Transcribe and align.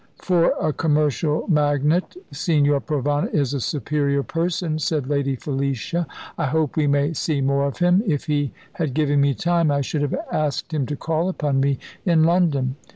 "For 0.17 0.55
a 0.59 0.73
commercial 0.73 1.47
magnate, 1.47 2.17
Signor 2.31 2.81
Provana 2.81 3.31
is 3.31 3.53
a 3.53 3.59
superior 3.61 4.23
person," 4.23 4.79
said 4.79 5.05
Lady 5.07 5.35
Felicia. 5.35 6.07
"I 6.39 6.45
hope 6.47 6.75
we 6.75 6.87
may 6.87 7.13
see 7.13 7.39
more 7.39 7.67
of 7.67 7.77
him. 7.77 8.01
If 8.07 8.25
he 8.25 8.51
had 8.73 8.95
given 8.95 9.21
me 9.21 9.35
time, 9.35 9.69
I 9.69 9.81
should 9.81 10.01
have 10.01 10.15
asked 10.33 10.73
him 10.73 10.87
to 10.87 10.95
call 10.95 11.29
upon 11.29 11.59
me 11.59 11.77
in 12.03 12.23
London." 12.23 12.77